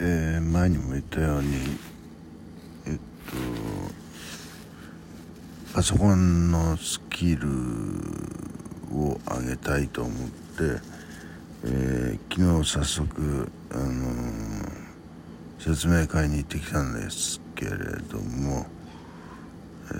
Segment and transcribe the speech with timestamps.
[0.00, 1.54] えー、前にも言ったように
[2.86, 3.00] えっと
[5.72, 7.48] パソコンのスキル
[8.92, 10.80] を上げたいと思って、
[11.64, 18.66] えー、昨日早速、あのー、説明会に行ってきたんですけれども、
[19.90, 19.94] え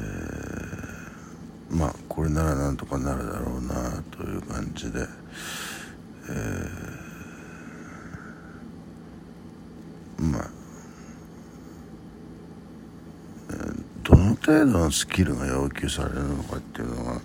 [1.73, 5.07] ー、まあこれならなんとかなるだろうなという感じで、
[6.31, 6.95] えー
[10.19, 10.49] まあ、
[14.03, 17.21] どの程度のスキルが要求されるのかっていうのが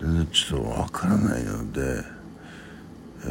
[0.00, 1.80] 全然ちょっとわからないので、
[3.24, 3.28] え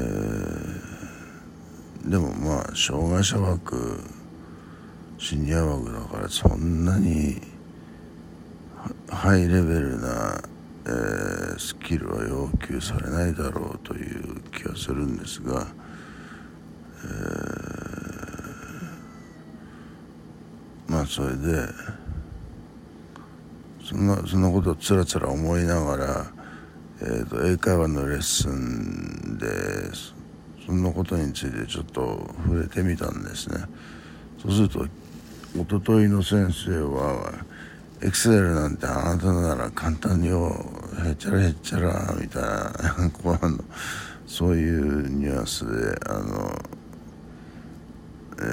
[2.03, 4.03] ー、でもまあ障害者枠
[5.17, 7.41] シニア枠だからそんなに
[9.09, 10.41] ハイレベルな、
[10.85, 15.67] えー、スキルは要求されないだろうという気がするんですが、
[17.03, 17.79] えー
[20.89, 21.67] まあそれで
[23.89, 26.31] そんなそんなことをつらつら思いながら、
[27.01, 29.47] えーと、英会話のレッスンで
[30.63, 33.57] そんなことについてちょっと触れてみたんですね。
[34.41, 34.85] そうすると
[35.59, 37.33] おとといの先生は
[38.01, 40.53] 「エクセルなんてあなたなら簡単によ
[41.03, 43.63] へっちゃらへっちゃら」みたいなこうの
[44.27, 46.61] そういうニュアンスであの、
[48.37, 48.43] え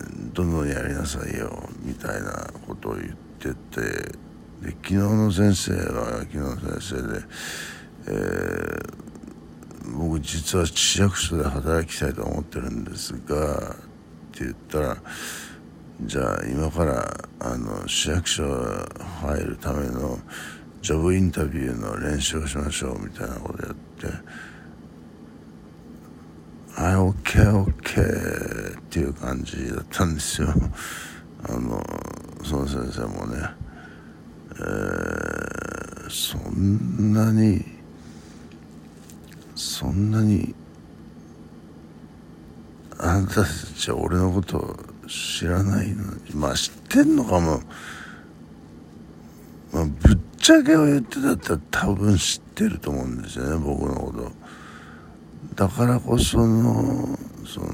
[0.00, 1.48] ーどんどんやりなさいよ
[1.80, 4.18] みたいなことを言ってて
[4.64, 7.24] で昨日の先生は昨日の先生で、
[8.06, 13.76] えー、僕実は市役所で働きたいと思ってるんですがっ
[14.32, 14.96] て言ったら
[16.02, 17.04] じゃあ今から
[17.40, 18.44] あの市役所
[19.20, 20.18] 入るための
[20.80, 23.84] ジョブインタビューの練習をしましょうみたいなことやって
[26.76, 30.48] はい、オッケーオッケーっていう感じだったんですよ。
[31.48, 31.80] あの、
[32.42, 37.64] その先生もね、ー、そんなに、
[39.54, 40.54] そんなに、
[42.98, 44.76] あなたたちは俺のこと
[45.08, 47.60] 知らないのに、まあ知ってんのかも。
[49.72, 54.44] まあ、ぶっちゃけを言ってたったら多分知ってると思うんですよね、僕のこと。
[55.54, 57.66] だからこそのその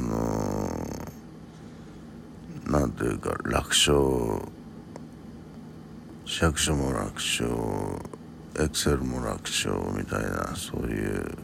[2.67, 3.97] なんというか楽勝
[6.43, 7.49] 役所も楽勝
[8.59, 11.39] エクセルも楽勝みたいなそういう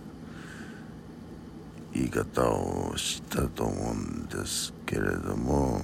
[1.93, 5.81] 言い方をしたと思うんですけれども、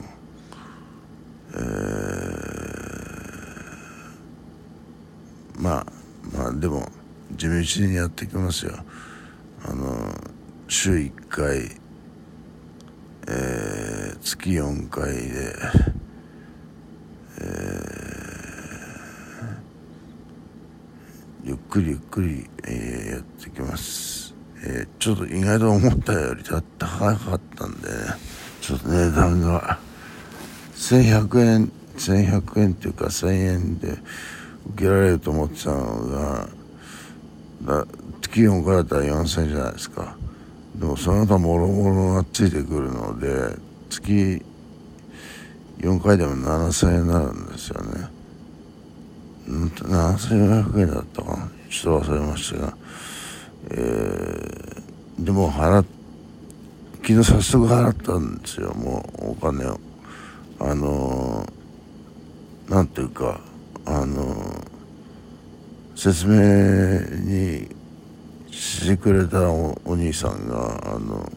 [1.54, 1.62] えー、
[5.56, 5.86] まあ
[6.36, 6.86] まあでも
[7.36, 8.74] 地道にやってきますよ。
[9.64, 10.12] あの
[10.68, 11.70] 週1回、
[13.28, 15.54] えー、月4回で、
[17.40, 27.94] えー、ゆっくりゆっくり、えー、やってきます、えー、ちょっと意外と思ったより高かったんで、ね、
[28.60, 29.78] ちょっと値段が。
[30.74, 34.00] 1100円1100円っていうか1000円で受
[34.76, 36.48] けられると思ってたのが
[37.62, 37.86] だ
[38.20, 40.16] 月4回だったら4000円じゃないですか。
[40.76, 43.56] でもその他もろもろがついてくるので
[43.88, 44.42] 月
[45.78, 48.08] 4回でも7000円になるんですよね。
[49.48, 51.61] 7400円だったかな。
[51.72, 52.76] ちょっと忘れましたが
[53.70, 55.84] えー、でも払っ
[57.02, 58.72] 昨日早速払ったんですよ。
[58.74, 59.80] もうお金を。
[60.60, 63.40] あのー、なんていうか
[63.84, 66.36] あのー、説明
[67.28, 67.68] に
[68.52, 71.28] してくれたお兄さんがあの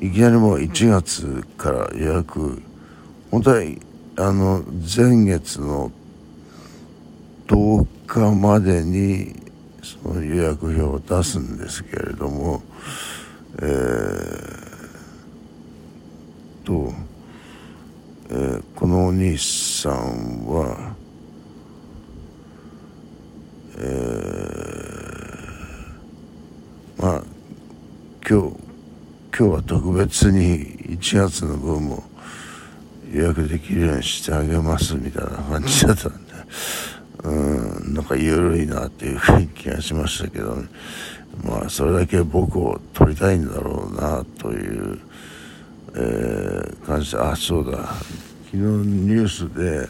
[0.00, 2.62] いきなりもう1月から予約。
[3.32, 3.62] 本当は
[4.16, 5.90] あの前月の
[7.48, 9.34] 10日までに
[9.82, 12.62] その予約表を出すんですけれども
[13.62, 13.86] えー、
[16.64, 16.92] と、
[18.30, 20.94] えー、このお兄さんは
[23.78, 24.30] えー
[27.00, 27.22] まあ
[28.28, 28.56] 今日
[29.36, 30.66] 今日は特別に
[30.98, 32.02] 1月の分も
[33.10, 36.30] 予約できるようにしてあげますみたいな感じだったんで
[38.00, 40.68] なんか緩いなっていう気がしましたけど、ね、
[41.44, 44.98] まあそれだけ僕を撮りたいんだろうなという、
[45.94, 47.78] えー、感じであそうだ
[48.46, 49.86] 昨日ニュースで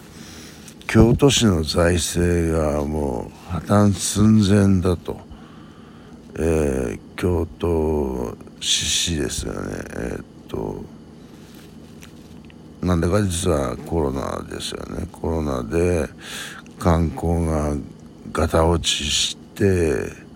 [0.89, 5.21] 京都市の財政がもう破綻寸前だと。
[6.37, 9.59] えー、京都市市ですよね
[9.97, 10.83] えー、っと
[12.81, 16.09] なんでか実はコロナですよねコロナで
[16.79, 17.77] 観光が
[18.32, 20.31] ガタ落ちして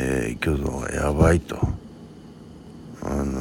[0.00, 1.58] えー、挙動がやばいと。
[3.02, 3.38] あのー、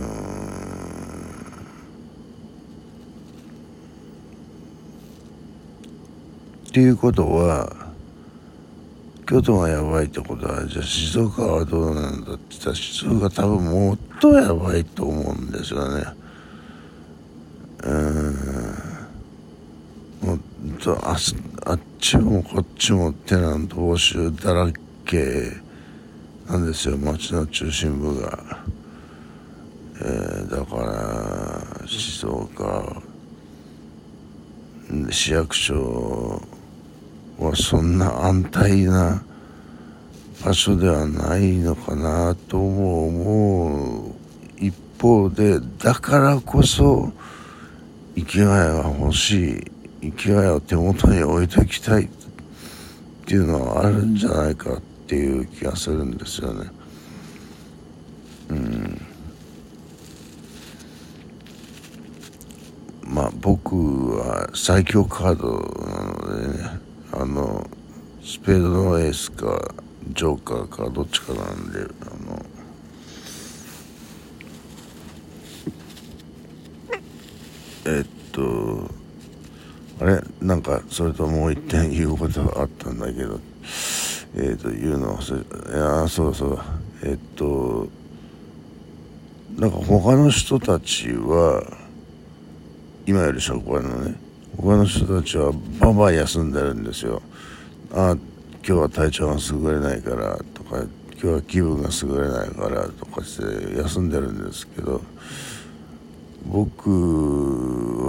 [6.70, 7.88] っていうことは
[9.28, 16.06] 京都がやばいってことはじゃあ静岡はどうなんだって言ったら静岡多分もっとやばいと思うんですよね
[17.84, 18.36] うん
[20.22, 20.40] もっ
[20.78, 21.18] とあ
[21.66, 24.72] あっちもこっちもテナント募集だら
[25.06, 25.68] け。
[26.48, 28.40] なんですよ町の中心部が、
[30.00, 33.02] えー、だから静岡
[35.12, 36.42] 市役所
[37.38, 39.22] はそんな安泰な
[40.46, 44.16] 場所ではないのかなと思う
[44.58, 47.12] 一方でだからこそ
[48.16, 49.77] 生きがいが欲しい。
[50.02, 52.10] 生きがいを手元に置いておきたいっ
[53.26, 56.70] ていうのはあるんじゃないかってっていう気がするんですよね。
[58.50, 59.02] うん
[63.04, 65.48] まあ僕は最強カード
[65.86, 66.80] なのでね
[67.14, 67.66] あの
[68.22, 69.74] スペードのエースか
[70.10, 72.46] ジョーカーかどっちかなんであの
[77.86, 78.92] えっと
[80.02, 83.38] あれなんかそれともう一点言うことがあったんだけど
[84.36, 86.60] えー、というのはいやそうそう。
[87.04, 87.88] えっと
[89.58, 91.64] なんか他の人たちは
[93.06, 94.16] 今より職場のね。
[94.56, 97.22] 他の人たちはバンバン休んでるんですよ。
[97.92, 98.16] あ
[98.66, 100.84] 今日は体調が優れないからとか
[101.14, 105.02] 今日は気分が優れないからとかして休んでるんですけど
[106.46, 106.90] 僕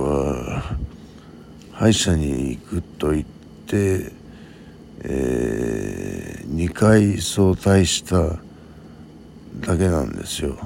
[0.05, 0.77] は
[1.79, 3.25] 歯医者に行くと言っ
[3.67, 4.19] て
[5.05, 8.17] えー、2回早退した
[9.61, 10.57] だけなんですよ。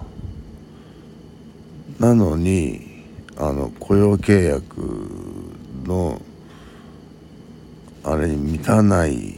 [1.99, 3.05] なのに
[3.37, 4.81] あの雇用契約
[5.85, 6.21] の
[8.05, 9.35] あれに満たない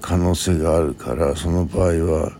[0.00, 2.32] 可能性があるからその場合は、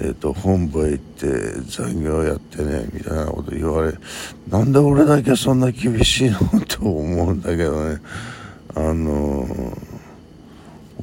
[0.00, 1.26] えーと、本部へ行って
[1.68, 3.92] 残業やってねみたいなこと言われ
[4.48, 6.38] なんで俺だけそんな厳しいの？
[6.68, 8.00] と思うんだけどね
[8.74, 9.98] あのー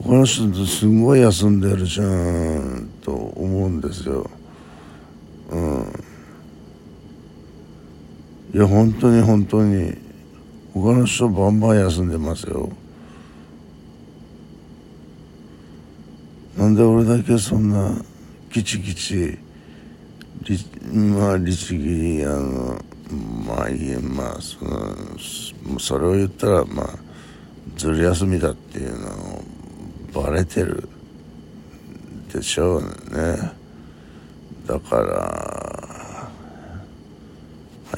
[0.03, 4.29] この人ってすごい休んでるじゃんと思うんですよ。
[5.49, 6.03] うん。
[8.53, 9.95] いや本当に本当に
[10.73, 12.69] 他の人バンバン休んでますよ。
[16.57, 17.95] なんで俺だけそんな
[18.55, 19.37] キチキチ
[20.93, 22.81] まあ律儀あの
[23.45, 24.95] まあいいえまあその
[25.77, 26.87] それを言ったらまあ
[27.75, 29.09] ずる休みだっていうの
[30.21, 30.87] をバレてる
[32.33, 32.87] でしょうね
[34.65, 36.31] だから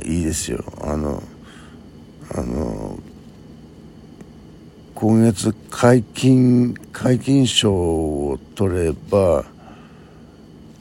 [0.04, 1.22] いいですよあの
[2.34, 2.98] あの
[4.96, 9.46] 今月解禁解禁賞を取れば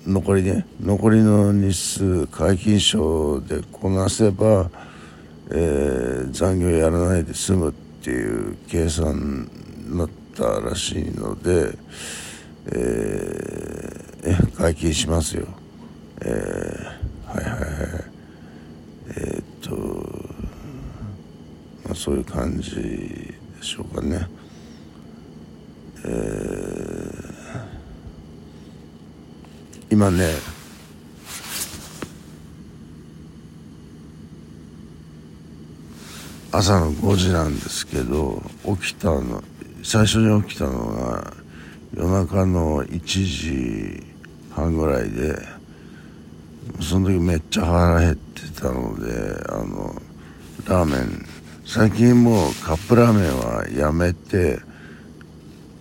[0.07, 4.71] 残りね残りの日数解禁賞でこなせば、
[5.51, 9.49] えー、残業やらないで済むっていう計算
[9.89, 11.77] になったらしいので、
[12.67, 15.47] えー、解禁しますよ。
[16.21, 18.05] えー、はいはいはい。
[19.09, 19.77] えー、っと、
[21.85, 24.27] まあ、そういう感じでしょうかね。
[26.05, 26.86] えー、
[29.97, 30.35] 今ね、
[36.53, 38.43] 朝の5時なんですけど
[38.79, 39.43] 起きたの
[39.83, 41.33] 最初に起きたのが
[41.95, 44.07] 夜中の1時
[44.51, 45.35] 半ぐらいで
[46.83, 49.11] その時めっちゃ腹減ってたので
[49.49, 49.95] あの
[50.69, 51.27] ラーメン。
[51.65, 54.59] 最近もうカップラーメンはやめて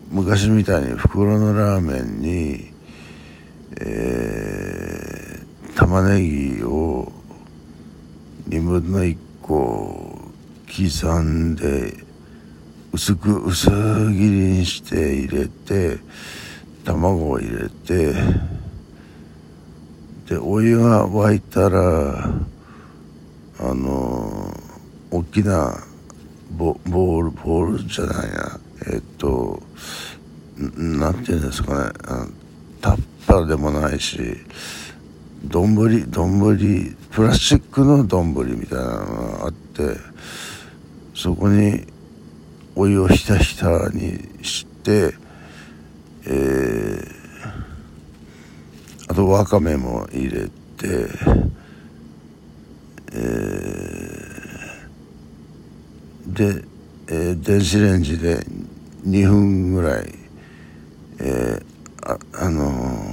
[0.10, 2.75] 昔みたいに袋のラーメンに、
[3.82, 7.12] えー、玉ねぎを
[8.50, 10.32] 2分の1個
[10.68, 11.94] 刻んで
[12.94, 14.30] 薄く薄切り
[14.60, 15.98] にして入れて
[16.86, 18.14] 卵を入れて
[20.30, 22.34] でお湯が沸いたら
[23.60, 24.54] あの
[25.12, 25.78] 大きな
[26.52, 28.60] ボボールボールじゃないな。
[28.94, 29.62] えっと
[30.58, 31.92] なんていうんですかね。
[32.82, 34.38] タッパーでもないし
[35.46, 35.76] 丼
[36.10, 39.98] 丼プラスチックの丼みたいなのがあって
[41.14, 41.86] そこに
[42.76, 45.14] お湯をひたひたにして
[46.28, 47.06] えー、
[49.08, 50.52] あとわかめも入れて
[53.14, 56.66] えー、で、
[57.08, 58.46] えー、電子レンジで
[59.06, 60.14] 2分ぐらい、
[61.20, 61.66] えー、
[62.12, 63.05] あ、あのー、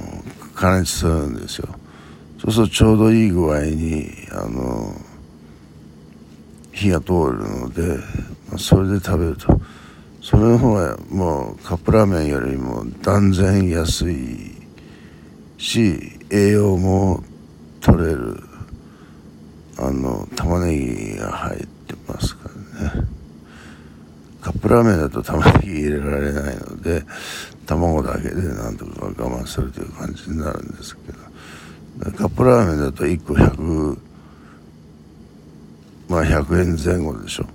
[0.63, 1.67] 加熱するんですよ。
[2.39, 4.95] そうするとちょうどいい具合に、あの、
[6.71, 7.97] 火が通るので、
[8.47, 9.59] まあ、それで食べると。
[10.21, 14.53] それの方がもうカップラーメンよりも断然安い
[15.57, 17.21] し栄養も
[17.81, 18.41] 取れる
[19.77, 23.07] あの玉ねぎが入ってますからね。
[24.39, 27.03] カップラーメンだと玉ねぎ入れられないので
[27.65, 33.97] 卵だけでなんとか我慢するという感じになるんですけどカップラーメンだと1個100
[36.09, 37.45] まあ100円前後でしょ。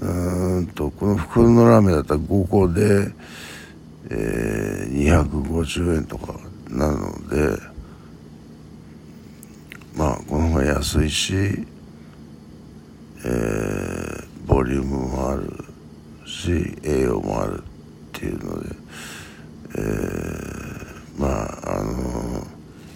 [0.00, 3.12] うんとこの袋のラーメンだったら5個で、
[4.10, 6.34] えー、250円とか
[6.68, 7.58] なので
[9.94, 11.34] まあこの方が安いし、
[13.24, 15.50] えー、ボリュームもある
[16.26, 17.62] し栄養もあるっ
[18.12, 18.74] ていうので、
[19.76, 22.46] えー、まああの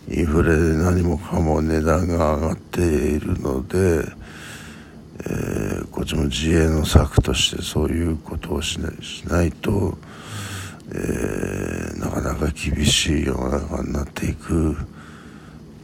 [0.09, 4.05] インフレで何もかも値段が上がっているので、
[5.21, 9.99] えー、こっちも自衛の策としてそういうことをしないしないと、
[10.93, 14.77] えー、なかなか厳しい世の中になっていく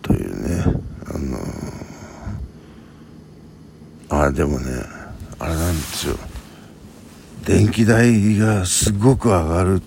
[0.03, 0.65] というね
[1.07, 1.19] あ
[4.11, 4.67] のあでもね
[5.39, 6.17] あれなんですよ。
[7.45, 9.83] 電気代がすごく上がる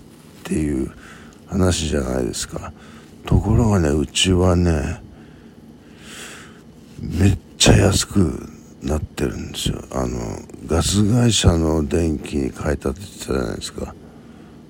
[0.46, 0.92] っていう
[1.48, 2.72] 話じゃないですか。
[3.26, 5.02] ところがねうちはね
[7.02, 8.48] めっちゃ安く
[8.84, 9.84] なってるんですよ。
[9.92, 10.20] あの
[10.68, 13.96] ガス会社の電気に変えたって言ってたじゃないですか。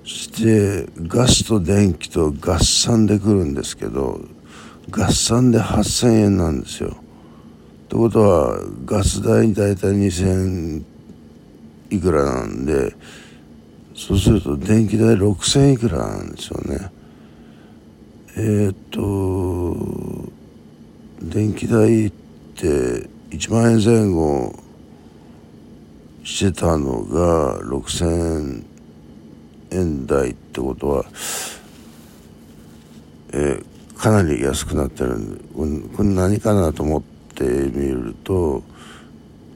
[0.04, 4.20] そしてガスと電気と合算で来るんですけど
[4.90, 6.88] 合算で8000円なんですよ。
[6.88, 10.82] ってことはガス代に大体2000
[11.90, 12.94] いくらなんで
[13.96, 16.90] そうすると電気代6000いくらなんですよね。
[18.36, 20.30] えー、っと
[21.22, 24.54] 電気代って1万円前後
[26.22, 28.64] してたのが6000
[29.70, 31.04] 円台ってことは、
[33.32, 33.64] えー、
[33.96, 35.40] かなり安くなってるんで
[35.96, 37.02] これ何かなと思っ
[37.34, 38.62] てみると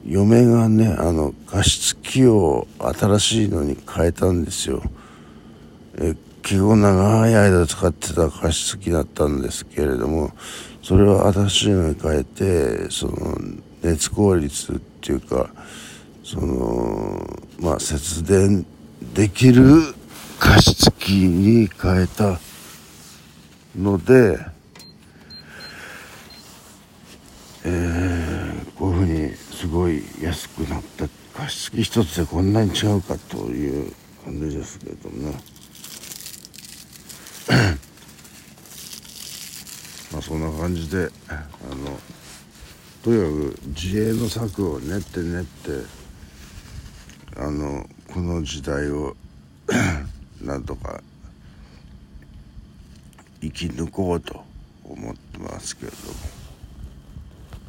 [0.05, 4.81] 嫁がねあの加湿器を新しいのに変えたんですよ。
[5.97, 10.31] え結構長い間使ってた加湿器だったんですけれども
[10.81, 13.37] それを新しいのに変えてその
[13.83, 15.51] 熱効率っていうか
[16.23, 17.21] その
[17.59, 18.65] まあ節電
[19.13, 19.63] できる
[20.39, 22.39] 加湿器に変えた
[23.77, 24.39] ので、
[27.63, 28.00] えー、
[29.61, 33.93] すごい安くなった加湿器一つでこんなに違うかという
[34.25, 35.39] 感じですけどね
[40.11, 41.99] まあそんな感じであの
[43.03, 45.85] とにかく自衛の策を練って練って
[47.37, 49.15] あのこの時代を
[50.41, 51.03] なんとか
[53.41, 54.43] 生き抜こうと
[54.83, 56.40] 思ってますけれども。